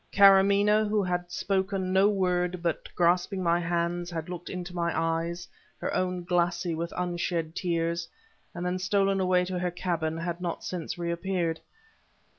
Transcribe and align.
Karamaneh 0.11 0.89
who 0.89 1.03
had 1.03 1.31
spoken 1.31 1.93
no 1.93 2.09
word, 2.09 2.63
but, 2.63 2.89
grasping 2.95 3.43
my 3.43 3.59
hands, 3.59 4.09
had 4.09 4.29
looked 4.29 4.49
into 4.49 4.73
my 4.73 4.91
eyes 4.99 5.47
her 5.79 5.93
own 5.93 6.23
glassy 6.23 6.73
with 6.73 6.91
unshed 6.97 7.53
tears 7.53 8.09
and 8.55 8.65
then 8.65 8.79
stolen 8.79 9.19
away 9.19 9.45
to 9.45 9.59
her 9.59 9.69
cabin, 9.69 10.17
had 10.17 10.41
not 10.41 10.63
since 10.63 10.97
reappeared. 10.97 11.59